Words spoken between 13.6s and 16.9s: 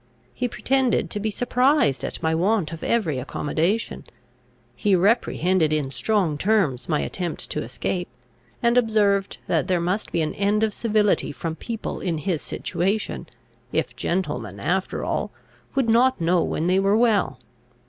if gentlemen, after all, would not know when they